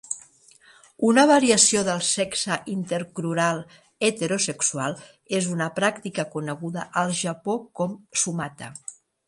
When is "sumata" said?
8.25-8.75